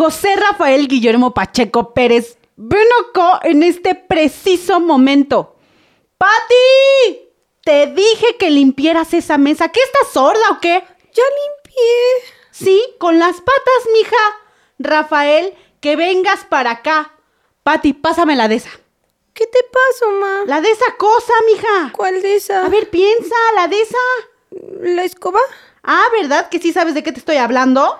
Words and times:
José 0.00 0.34
Rafael 0.34 0.88
Guillermo 0.88 1.34
Pacheco 1.34 1.92
Pérez, 1.92 2.38
ven 2.56 2.88
acá 3.02 3.38
en 3.42 3.62
este 3.62 3.94
preciso 3.94 4.80
momento. 4.80 5.56
¡Pati! 6.16 7.28
Te 7.62 7.86
dije 7.88 8.38
que 8.38 8.48
limpiaras 8.48 9.12
esa 9.12 9.36
mesa. 9.36 9.68
¿Qué 9.68 9.80
estás 9.82 10.10
sorda 10.10 10.40
o 10.52 10.58
qué? 10.58 10.82
Ya 11.12 11.22
limpié. 11.22 12.32
Sí, 12.50 12.82
con 12.98 13.18
las 13.18 13.42
patas, 13.42 13.92
mija. 13.92 14.16
Rafael, 14.78 15.52
que 15.80 15.96
vengas 15.96 16.46
para 16.46 16.70
acá. 16.70 17.12
Pati, 17.62 17.92
pásame 17.92 18.36
la 18.36 18.48
de 18.48 18.54
esa. 18.54 18.70
¿Qué 19.34 19.46
te 19.46 19.58
pasa, 19.64 20.12
ma? 20.18 20.44
La 20.46 20.62
de 20.62 20.70
esa 20.70 20.96
cosa, 20.96 21.34
mija. 21.44 21.92
¿Cuál 21.94 22.22
de 22.22 22.36
esa? 22.36 22.64
A 22.64 22.70
ver, 22.70 22.88
piensa, 22.88 23.36
la 23.54 23.68
de 23.68 23.82
esa. 23.82 23.98
¿La 24.80 25.04
escoba? 25.04 25.40
Ah, 25.82 26.06
¿verdad 26.18 26.48
que 26.48 26.58
sí 26.58 26.72
sabes 26.72 26.94
de 26.94 27.02
qué 27.02 27.12
te 27.12 27.18
estoy 27.18 27.36
hablando? 27.36 27.98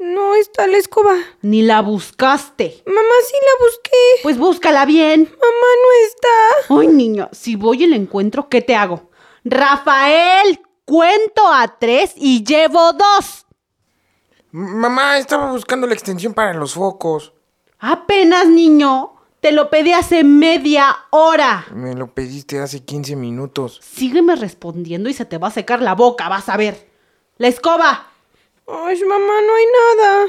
No 0.00 0.34
está 0.34 0.66
la 0.66 0.78
escoba. 0.78 1.14
Ni 1.42 1.60
la 1.60 1.82
buscaste. 1.82 2.82
Mamá, 2.86 3.00
sí 3.26 3.34
la 3.34 3.64
busqué. 3.66 4.22
Pues 4.22 4.38
búscala 4.38 4.86
bien. 4.86 5.24
Mamá 5.24 5.36
no 5.82 6.06
está. 6.06 6.80
Ay, 6.80 6.88
niño, 6.88 7.28
si 7.32 7.54
voy 7.54 7.84
y 7.84 7.86
la 7.86 7.96
encuentro, 7.96 8.48
¿qué 8.48 8.62
te 8.62 8.74
hago? 8.74 9.10
Rafael, 9.44 10.58
cuento 10.86 11.46
a 11.46 11.78
tres 11.78 12.14
y 12.16 12.42
llevo 12.42 12.94
dos. 12.94 13.46
Mamá, 14.52 15.18
estaba 15.18 15.52
buscando 15.52 15.86
la 15.86 15.92
extensión 15.92 16.32
para 16.32 16.54
los 16.54 16.72
focos. 16.72 17.34
Apenas, 17.78 18.46
niño. 18.48 19.16
Te 19.40 19.52
lo 19.52 19.68
pedí 19.68 19.92
hace 19.92 20.24
media 20.24 20.96
hora. 21.10 21.66
Me 21.74 21.94
lo 21.94 22.14
pediste 22.14 22.58
hace 22.58 22.84
15 22.84 23.16
minutos. 23.16 23.80
Sígueme 23.82 24.34
respondiendo 24.34 25.10
y 25.10 25.14
se 25.14 25.26
te 25.26 25.36
va 25.36 25.48
a 25.48 25.50
secar 25.50 25.82
la 25.82 25.94
boca, 25.94 26.28
vas 26.30 26.48
a 26.48 26.56
ver. 26.56 26.90
La 27.36 27.48
escoba. 27.48 28.09
Ay, 28.72 29.02
mamá, 29.04 29.32
no 29.46 29.54
hay 29.54 29.64
nada. 29.96 30.26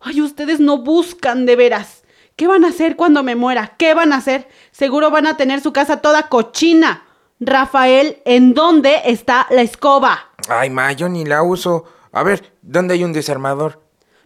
Ay, 0.00 0.20
ustedes 0.20 0.60
no 0.60 0.78
buscan 0.78 1.44
de 1.44 1.56
veras. 1.56 2.04
¿Qué 2.36 2.46
van 2.46 2.64
a 2.64 2.68
hacer 2.68 2.94
cuando 2.96 3.22
me 3.22 3.34
muera? 3.34 3.74
¿Qué 3.78 3.94
van 3.94 4.12
a 4.12 4.16
hacer? 4.16 4.48
Seguro 4.70 5.10
van 5.10 5.26
a 5.26 5.36
tener 5.36 5.60
su 5.60 5.72
casa 5.72 6.00
toda 6.00 6.28
cochina. 6.28 7.04
Rafael, 7.40 8.22
¿en 8.24 8.54
dónde 8.54 9.00
está 9.06 9.46
la 9.50 9.62
escoba? 9.62 10.30
Ay, 10.48 10.70
ma, 10.70 10.92
yo 10.92 11.08
ni 11.08 11.24
la 11.24 11.42
uso. 11.42 11.84
A 12.12 12.22
ver, 12.22 12.52
¿dónde 12.62 12.94
hay 12.94 13.04
un 13.04 13.12
desarmador? 13.12 13.82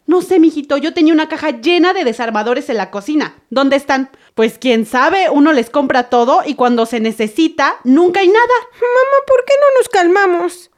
No 0.07 0.21
sé, 0.21 0.39
mijito, 0.39 0.77
yo 0.77 0.93
tenía 0.93 1.15
una 1.15 1.29
caja 1.29 1.51
llena 1.51 1.95
de 1.95 2.05
desarmadores 2.05 2.69
en 2.69 2.77
la 2.77 2.91
cocina. 2.91 3.43
¿Dónde 3.49 3.77
están? 3.77 4.11
Pues 4.35 4.59
quién 4.59 4.85
sabe, 4.85 5.31
uno 5.31 5.53
les 5.55 5.71
compra 5.71 6.11
todo 6.11 6.43
y 6.45 6.55
cuando 6.55 6.85
se 6.85 7.01
necesita, 7.01 7.77
nunca 7.85 8.21
hay 8.21 8.29
nada. 8.29 8.55
Mamá, 8.73 9.25
¿por 9.27 9.45
qué 9.47 9.55
no 9.59 9.79
nos 9.79 9.89
calmamos? 9.89 10.71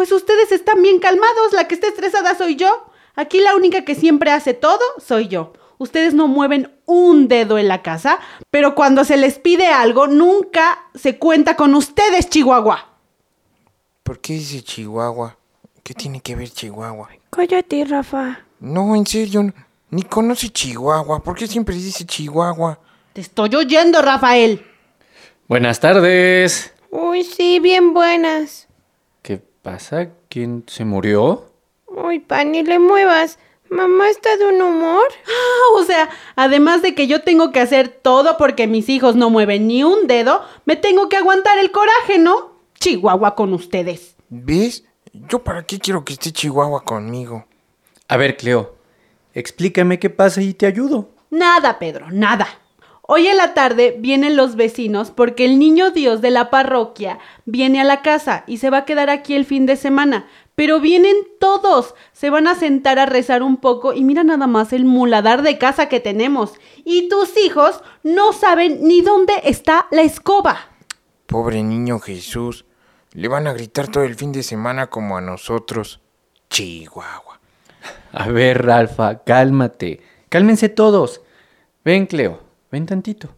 Pues 0.00 0.12
ustedes 0.12 0.50
están 0.50 0.80
bien 0.80 0.98
calmados, 0.98 1.52
la 1.52 1.68
que 1.68 1.74
está 1.74 1.86
estresada 1.86 2.34
soy 2.34 2.56
yo. 2.56 2.86
Aquí 3.16 3.38
la 3.38 3.54
única 3.54 3.84
que 3.84 3.94
siempre 3.94 4.30
hace 4.30 4.54
todo 4.54 4.80
soy 4.96 5.28
yo. 5.28 5.52
Ustedes 5.76 6.14
no 6.14 6.26
mueven 6.26 6.74
un 6.86 7.28
dedo 7.28 7.58
en 7.58 7.68
la 7.68 7.82
casa, 7.82 8.18
pero 8.50 8.74
cuando 8.74 9.04
se 9.04 9.18
les 9.18 9.38
pide 9.38 9.66
algo, 9.66 10.06
nunca 10.06 10.86
se 10.94 11.18
cuenta 11.18 11.54
con 11.54 11.74
ustedes, 11.74 12.30
Chihuahua. 12.30 12.88
¿Por 14.02 14.20
qué 14.20 14.32
dice 14.32 14.62
Chihuahua? 14.62 15.36
¿Qué 15.82 15.92
tiene 15.92 16.22
que 16.22 16.34
ver 16.34 16.48
Chihuahua? 16.48 17.10
Cállate, 17.28 17.84
Rafa. 17.84 18.40
No, 18.58 18.96
en 18.96 19.06
serio, 19.06 19.52
ni 19.90 20.02
conoce 20.04 20.48
Chihuahua. 20.48 21.22
¿Por 21.22 21.36
qué 21.36 21.46
siempre 21.46 21.74
dice 21.74 22.06
Chihuahua? 22.06 22.78
Te 23.12 23.20
estoy 23.20 23.54
oyendo, 23.54 24.00
Rafael. 24.00 24.64
Buenas 25.46 25.78
tardes. 25.78 26.72
Uy, 26.90 27.22
sí, 27.22 27.60
bien 27.60 27.92
buenas. 27.92 28.69
¿Qué 29.60 29.70
pasa? 29.72 30.08
¿Quién 30.30 30.64
se 30.68 30.86
murió? 30.86 31.52
Uy, 31.86 32.18
pa, 32.18 32.44
ni 32.44 32.62
le 32.62 32.78
muevas. 32.78 33.38
Mamá 33.68 34.08
está 34.08 34.34
de 34.38 34.46
un 34.46 34.62
humor. 34.62 35.04
Ah, 35.26 35.78
o 35.78 35.84
sea, 35.84 36.08
además 36.34 36.80
de 36.80 36.94
que 36.94 37.06
yo 37.06 37.20
tengo 37.20 37.52
que 37.52 37.60
hacer 37.60 37.88
todo 37.88 38.38
porque 38.38 38.66
mis 38.66 38.88
hijos 38.88 39.16
no 39.16 39.28
mueven 39.28 39.66
ni 39.66 39.84
un 39.84 40.06
dedo, 40.06 40.40
me 40.64 40.76
tengo 40.76 41.10
que 41.10 41.18
aguantar 41.18 41.58
el 41.58 41.70
coraje, 41.72 42.18
¿no? 42.18 42.52
Chihuahua 42.78 43.34
con 43.34 43.52
ustedes. 43.52 44.16
¿Ves? 44.30 44.84
¿Yo 45.12 45.44
para 45.44 45.62
qué 45.64 45.78
quiero 45.78 46.06
que 46.06 46.14
esté 46.14 46.32
Chihuahua 46.32 46.82
conmigo? 46.82 47.44
A 48.08 48.16
ver, 48.16 48.38
Cleo, 48.38 48.76
explícame 49.34 49.98
qué 49.98 50.08
pasa 50.08 50.40
y 50.40 50.54
te 50.54 50.64
ayudo. 50.64 51.10
Nada, 51.28 51.78
Pedro, 51.78 52.10
nada. 52.10 52.48
Hoy 53.02 53.26
en 53.26 53.36
la 53.36 53.54
tarde 53.54 53.96
vienen 53.98 54.36
los 54.36 54.56
vecinos 54.56 55.10
porque 55.10 55.44
el 55.44 55.58
niño 55.58 55.90
Dios 55.90 56.20
de 56.20 56.30
la 56.30 56.50
parroquia 56.50 57.18
viene 57.44 57.80
a 57.80 57.84
la 57.84 58.02
casa 58.02 58.44
y 58.46 58.58
se 58.58 58.70
va 58.70 58.78
a 58.78 58.84
quedar 58.84 59.10
aquí 59.10 59.34
el 59.34 59.44
fin 59.44 59.66
de 59.66 59.76
semana. 59.76 60.26
Pero 60.54 60.78
vienen 60.78 61.16
todos, 61.38 61.94
se 62.12 62.30
van 62.30 62.46
a 62.46 62.54
sentar 62.54 62.98
a 62.98 63.06
rezar 63.06 63.42
un 63.42 63.56
poco 63.56 63.94
y 63.94 64.04
mira 64.04 64.24
nada 64.24 64.46
más 64.46 64.72
el 64.72 64.84
muladar 64.84 65.42
de 65.42 65.58
casa 65.58 65.88
que 65.88 66.00
tenemos. 66.00 66.52
Y 66.84 67.08
tus 67.08 67.36
hijos 67.36 67.82
no 68.02 68.32
saben 68.32 68.80
ni 68.82 69.00
dónde 69.00 69.32
está 69.44 69.86
la 69.90 70.02
escoba. 70.02 70.68
Pobre 71.26 71.62
niño 71.62 71.98
Jesús. 71.98 72.66
Le 73.12 73.26
van 73.26 73.46
a 73.46 73.52
gritar 73.52 73.88
todo 73.88 74.04
el 74.04 74.14
fin 74.14 74.32
de 74.32 74.42
semana 74.42 74.88
como 74.88 75.16
a 75.16 75.20
nosotros. 75.20 76.00
Chihuahua. 76.48 77.40
A 78.12 78.28
ver, 78.28 78.64
Ralfa, 78.66 79.24
cálmate. 79.24 80.00
Cálmense 80.28 80.68
todos. 80.68 81.22
Ven, 81.84 82.06
Cleo, 82.06 82.40
ven 82.70 82.86
tantito. 82.86 83.30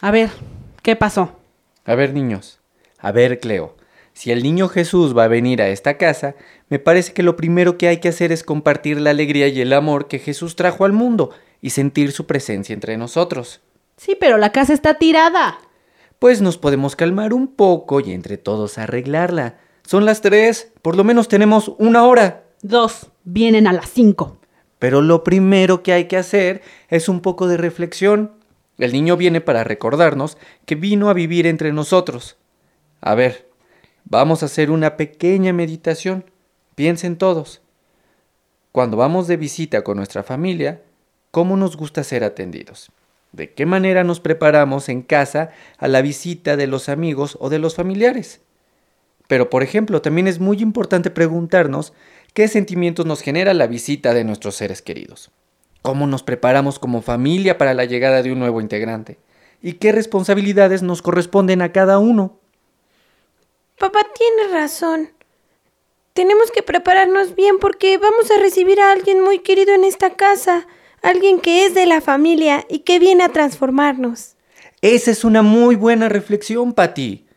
A 0.00 0.10
ver, 0.10 0.30
¿qué 0.82 0.96
pasó? 0.96 1.38
A 1.84 1.94
ver, 1.94 2.12
niños. 2.12 2.60
A 2.98 3.12
ver, 3.12 3.40
Cleo. 3.40 3.76
Si 4.12 4.32
el 4.32 4.42
niño 4.42 4.68
Jesús 4.68 5.16
va 5.16 5.24
a 5.24 5.28
venir 5.28 5.60
a 5.60 5.68
esta 5.68 5.98
casa, 5.98 6.36
me 6.68 6.78
parece 6.78 7.12
que 7.12 7.22
lo 7.22 7.36
primero 7.36 7.76
que 7.76 7.88
hay 7.88 7.98
que 7.98 8.08
hacer 8.08 8.32
es 8.32 8.42
compartir 8.42 9.00
la 9.00 9.10
alegría 9.10 9.48
y 9.48 9.60
el 9.60 9.72
amor 9.72 10.08
que 10.08 10.18
Jesús 10.18 10.56
trajo 10.56 10.84
al 10.86 10.92
mundo 10.92 11.30
y 11.60 11.70
sentir 11.70 12.12
su 12.12 12.26
presencia 12.26 12.72
entre 12.72 12.96
nosotros. 12.96 13.60
Sí, 13.96 14.16
pero 14.18 14.38
la 14.38 14.52
casa 14.52 14.72
está 14.72 14.94
tirada. 14.94 15.58
Pues 16.18 16.40
nos 16.40 16.56
podemos 16.56 16.96
calmar 16.96 17.34
un 17.34 17.48
poco 17.48 18.00
y 18.00 18.12
entre 18.12 18.38
todos 18.38 18.78
arreglarla. 18.78 19.58
Son 19.82 20.04
las 20.04 20.22
tres, 20.22 20.72
por 20.80 20.96
lo 20.96 21.04
menos 21.04 21.28
tenemos 21.28 21.72
una 21.78 22.04
hora. 22.06 22.44
Dos, 22.62 23.08
vienen 23.24 23.66
a 23.66 23.72
las 23.72 23.90
cinco. 23.90 24.38
Pero 24.78 25.02
lo 25.02 25.24
primero 25.24 25.82
que 25.82 25.92
hay 25.92 26.06
que 26.06 26.16
hacer 26.16 26.62
es 26.88 27.08
un 27.08 27.20
poco 27.20 27.48
de 27.48 27.56
reflexión. 27.56 28.32
El 28.78 28.92
niño 28.92 29.16
viene 29.16 29.40
para 29.40 29.64
recordarnos 29.64 30.36
que 30.66 30.74
vino 30.74 31.08
a 31.08 31.14
vivir 31.14 31.46
entre 31.46 31.72
nosotros. 31.72 32.36
A 33.00 33.14
ver, 33.14 33.48
vamos 34.04 34.42
a 34.42 34.46
hacer 34.46 34.70
una 34.70 34.96
pequeña 34.96 35.52
meditación. 35.52 36.24
Piensen 36.74 37.16
todos. 37.16 37.62
Cuando 38.72 38.98
vamos 38.98 39.26
de 39.26 39.38
visita 39.38 39.82
con 39.82 39.96
nuestra 39.96 40.22
familia, 40.22 40.82
¿cómo 41.30 41.56
nos 41.56 41.76
gusta 41.76 42.04
ser 42.04 42.24
atendidos? 42.24 42.90
¿De 43.32 43.52
qué 43.52 43.64
manera 43.64 44.04
nos 44.04 44.20
preparamos 44.20 44.88
en 44.88 45.02
casa 45.02 45.50
a 45.78 45.88
la 45.88 46.02
visita 46.02 46.56
de 46.56 46.66
los 46.66 46.88
amigos 46.88 47.36
o 47.40 47.48
de 47.48 47.58
los 47.58 47.74
familiares? 47.74 48.40
Pero, 49.28 49.50
por 49.50 49.62
ejemplo, 49.62 50.02
también 50.02 50.28
es 50.28 50.38
muy 50.38 50.60
importante 50.60 51.10
preguntarnos 51.10 51.92
qué 52.34 52.48
sentimientos 52.48 53.06
nos 53.06 53.22
genera 53.22 53.54
la 53.54 53.66
visita 53.66 54.14
de 54.14 54.24
nuestros 54.24 54.56
seres 54.56 54.82
queridos. 54.82 55.30
¿Cómo 55.86 56.08
nos 56.08 56.24
preparamos 56.24 56.80
como 56.80 57.00
familia 57.00 57.58
para 57.58 57.72
la 57.72 57.84
llegada 57.84 58.20
de 58.20 58.32
un 58.32 58.40
nuevo 58.40 58.60
integrante? 58.60 59.20
¿Y 59.62 59.74
qué 59.74 59.92
responsabilidades 59.92 60.82
nos 60.82 61.00
corresponden 61.00 61.62
a 61.62 61.70
cada 61.70 62.00
uno? 62.00 62.40
Papá 63.78 64.00
tiene 64.18 64.52
razón. 64.52 65.10
Tenemos 66.12 66.50
que 66.50 66.64
prepararnos 66.64 67.36
bien 67.36 67.60
porque 67.60 67.98
vamos 67.98 68.32
a 68.32 68.40
recibir 68.40 68.80
a 68.80 68.90
alguien 68.90 69.22
muy 69.22 69.38
querido 69.38 69.74
en 69.74 69.84
esta 69.84 70.16
casa, 70.16 70.66
alguien 71.02 71.38
que 71.38 71.66
es 71.66 71.74
de 71.76 71.86
la 71.86 72.00
familia 72.00 72.66
y 72.68 72.80
que 72.80 72.98
viene 72.98 73.22
a 73.22 73.28
transformarnos. 73.28 74.34
Esa 74.80 75.12
es 75.12 75.22
una 75.22 75.42
muy 75.42 75.76
buena 75.76 76.08
reflexión, 76.08 76.72
Pati. 76.72 77.28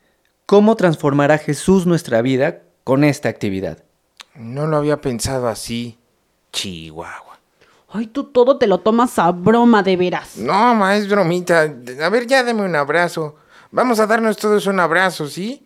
¿Cómo 0.48 0.76
transformará 0.76 1.38
Jesús 1.38 1.86
nuestra 1.86 2.24
vida 2.24 2.64
con 2.84 3.04
esta 3.04 3.30
actividad? 3.30 3.84
No 4.34 4.66
lo 4.66 4.78
había 4.78 5.02
pensado 5.02 5.48
así. 5.48 6.00
Chihuahua. 6.52 7.39
Ay, 7.92 8.08
tú 8.08 8.26
todo 8.26 8.58
te 8.58 8.68
lo 8.68 8.80
tomas 8.80 9.18
a 9.18 9.32
broma 9.32 9.82
de 9.82 9.98
veras. 9.98 10.38
No, 10.38 10.76
ma, 10.76 10.96
es 10.96 11.10
bromita. 11.10 11.62
A 12.02 12.10
ver, 12.10 12.28
ya 12.28 12.44
dame 12.44 12.64
un 12.64 12.76
abrazo. 12.76 13.36
Vamos 13.72 14.00
a 14.00 14.08
darnos 14.08 14.38
todos 14.38 14.68
un 14.68 14.80
abrazo, 14.80 15.28
¿sí? 15.28 15.66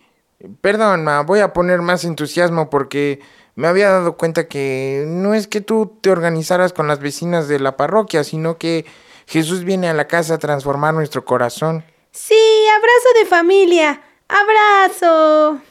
Perdón, 0.61 1.03
ma, 1.03 1.21
voy 1.21 1.39
a 1.39 1.53
poner 1.53 1.81
más 1.81 2.03
entusiasmo 2.05 2.69
porque 2.69 3.21
me 3.55 3.67
había 3.67 3.89
dado 3.89 4.17
cuenta 4.17 4.47
que 4.47 5.05
no 5.07 5.33
es 5.33 5.47
que 5.47 5.61
tú 5.61 5.99
te 6.01 6.09
organizaras 6.09 6.73
con 6.73 6.87
las 6.87 6.99
vecinas 6.99 7.47
de 7.47 7.59
la 7.59 7.77
parroquia, 7.77 8.23
sino 8.23 8.57
que 8.57 8.85
Jesús 9.27 9.63
viene 9.63 9.89
a 9.89 9.93
la 9.93 10.07
casa 10.07 10.35
a 10.35 10.39
transformar 10.39 10.93
nuestro 10.93 11.25
corazón. 11.25 11.83
Sí, 12.11 12.35
abrazo 12.69 13.19
de 13.19 13.25
familia. 13.25 14.01
Abrazo. 14.27 15.61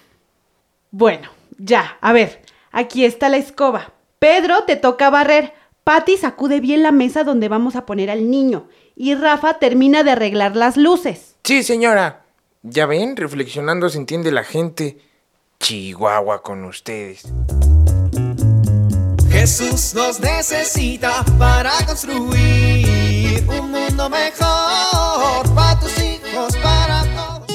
Bueno, 0.90 1.30
ya, 1.58 1.96
a 2.00 2.12
ver, 2.12 2.42
aquí 2.70 3.04
está 3.04 3.28
la 3.28 3.38
escoba. 3.38 3.92
Pedro, 4.18 4.64
te 4.64 4.76
toca 4.76 5.10
barrer. 5.10 5.54
Patty 5.84 6.16
sacude 6.16 6.60
bien 6.60 6.82
la 6.82 6.92
mesa 6.92 7.24
donde 7.24 7.48
vamos 7.48 7.74
a 7.74 7.86
poner 7.86 8.08
al 8.08 8.30
niño. 8.30 8.68
Y 8.94 9.14
Rafa 9.14 9.58
termina 9.58 10.04
de 10.04 10.12
arreglar 10.12 10.54
las 10.54 10.76
luces. 10.76 11.34
Sí, 11.42 11.64
señora. 11.64 12.24
Ya 12.62 12.86
ven, 12.86 13.16
reflexionando 13.16 13.88
se 13.88 13.98
entiende 13.98 14.30
la 14.30 14.44
gente. 14.44 14.98
Chihuahua 15.58 16.42
con 16.42 16.64
ustedes. 16.64 17.24
Jesús 19.28 19.94
nos 19.94 20.20
necesita 20.20 21.24
para 21.36 21.72
construir 21.84 23.44
un 23.48 23.72
mundo 23.72 24.08
mejor 24.08 25.54
para 25.54 25.80
tus 25.80 25.98
hijos, 25.98 26.56
para 26.58 27.02
todos. 27.16 27.48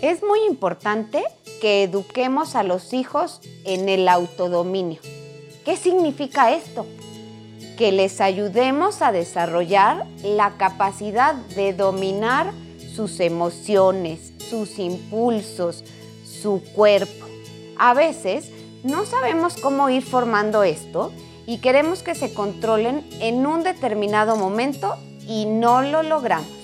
Es 0.00 0.22
muy 0.22 0.40
importante 0.48 1.22
que 1.60 1.82
eduquemos 1.82 2.54
a 2.54 2.62
los 2.62 2.92
hijos 2.92 3.40
en 3.64 3.88
el 3.88 4.08
autodominio. 4.08 5.00
¿Qué 5.64 5.76
significa 5.76 6.52
esto? 6.52 6.86
Que 7.76 7.92
les 7.92 8.20
ayudemos 8.20 9.02
a 9.02 9.12
desarrollar 9.12 10.06
la 10.22 10.56
capacidad 10.56 11.34
de 11.34 11.72
dominar 11.72 12.52
sus 12.94 13.20
emociones, 13.20 14.32
sus 14.50 14.78
impulsos, 14.78 15.84
su 16.24 16.62
cuerpo. 16.74 17.26
A 17.78 17.94
veces 17.94 18.50
no 18.82 19.04
sabemos 19.04 19.56
cómo 19.56 19.88
ir 19.90 20.02
formando 20.02 20.62
esto 20.62 21.12
y 21.46 21.58
queremos 21.58 22.02
que 22.02 22.14
se 22.14 22.34
controlen 22.34 23.06
en 23.20 23.46
un 23.46 23.62
determinado 23.62 24.36
momento 24.36 24.96
y 25.26 25.46
no 25.46 25.82
lo 25.82 26.02
logramos. 26.02 26.57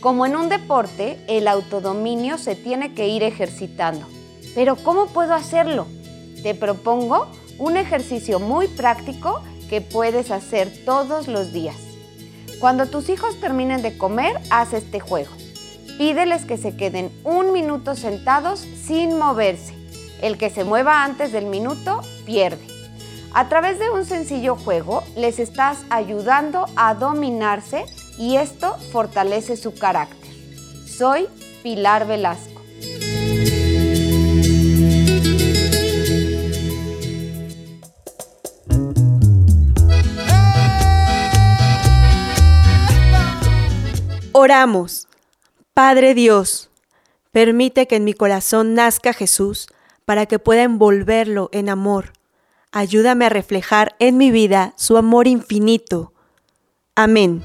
Como 0.00 0.24
en 0.24 0.34
un 0.34 0.48
deporte, 0.48 1.18
el 1.28 1.46
autodominio 1.46 2.38
se 2.38 2.56
tiene 2.56 2.94
que 2.94 3.08
ir 3.08 3.22
ejercitando. 3.22 4.06
Pero 4.54 4.76
¿cómo 4.76 5.08
puedo 5.08 5.34
hacerlo? 5.34 5.86
Te 6.42 6.54
propongo 6.54 7.26
un 7.58 7.76
ejercicio 7.76 8.40
muy 8.40 8.66
práctico 8.66 9.42
que 9.68 9.82
puedes 9.82 10.30
hacer 10.30 10.72
todos 10.86 11.28
los 11.28 11.52
días. 11.52 11.76
Cuando 12.60 12.86
tus 12.86 13.10
hijos 13.10 13.38
terminen 13.40 13.82
de 13.82 13.98
comer, 13.98 14.40
haz 14.48 14.72
este 14.72 15.00
juego. 15.00 15.32
Pídeles 15.98 16.46
que 16.46 16.56
se 16.56 16.76
queden 16.76 17.12
un 17.22 17.52
minuto 17.52 17.94
sentados 17.94 18.60
sin 18.60 19.18
moverse. 19.18 19.74
El 20.22 20.38
que 20.38 20.48
se 20.48 20.64
mueva 20.64 21.04
antes 21.04 21.30
del 21.30 21.44
minuto 21.44 22.00
pierde. 22.24 22.66
A 23.34 23.50
través 23.50 23.78
de 23.78 23.90
un 23.90 24.06
sencillo 24.06 24.56
juego 24.56 25.04
les 25.14 25.38
estás 25.38 25.84
ayudando 25.90 26.64
a 26.74 26.94
dominarse 26.94 27.84
y 28.20 28.36
esto 28.36 28.76
fortalece 28.92 29.56
su 29.56 29.74
carácter. 29.74 30.30
Soy 30.86 31.26
Pilar 31.62 32.06
Velasco. 32.06 32.60
Oramos. 44.32 45.08
Padre 45.72 46.12
Dios, 46.12 46.68
permite 47.32 47.86
que 47.86 47.96
en 47.96 48.04
mi 48.04 48.12
corazón 48.12 48.74
nazca 48.74 49.14
Jesús 49.14 49.66
para 50.04 50.26
que 50.26 50.38
pueda 50.38 50.62
envolverlo 50.62 51.48
en 51.52 51.70
amor. 51.70 52.12
Ayúdame 52.70 53.24
a 53.24 53.30
reflejar 53.30 53.96
en 53.98 54.18
mi 54.18 54.30
vida 54.30 54.74
su 54.76 54.98
amor 54.98 55.26
infinito. 55.26 56.12
Amén. 56.94 57.42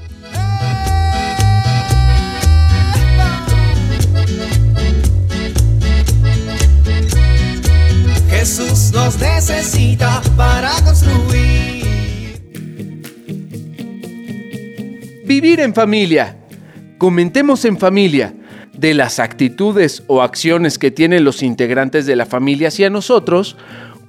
Necesita 9.48 10.20
para 10.36 10.72
construir. 10.84 12.36
Vivir 15.24 15.60
en 15.60 15.72
familia. 15.72 16.36
Comentemos 16.98 17.64
en 17.64 17.78
familia 17.78 18.34
de 18.76 18.94
las 18.94 19.20
actitudes 19.20 20.02
o 20.08 20.22
acciones 20.22 20.78
que 20.78 20.90
tienen 20.90 21.24
los 21.24 21.44
integrantes 21.44 22.06
de 22.06 22.16
la 22.16 22.26
familia 22.26 22.68
hacia 22.68 22.90
nosotros, 22.90 23.56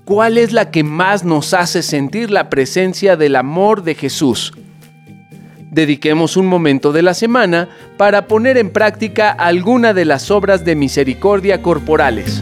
¿cuál 0.06 0.40
es 0.40 0.54
la 0.54 0.72
que 0.72 0.84
más 0.84 1.24
nos 1.24 1.54
hace 1.54 1.84
sentir 1.84 2.32
la 2.32 2.50
presencia 2.50 3.16
del 3.16 3.36
amor 3.36 3.84
de 3.84 3.94
Jesús? 3.94 4.54
Dediquemos 5.70 6.36
un 6.36 6.48
momento 6.48 6.92
de 6.92 7.04
la 7.04 7.14
semana 7.14 7.70
para 7.98 8.26
poner 8.26 8.58
en 8.58 8.72
práctica 8.72 9.30
alguna 9.30 9.94
de 9.94 10.06
las 10.06 10.32
obras 10.32 10.66
de 10.66 10.76
misericordia 10.76 11.62
corporales. 11.62 12.42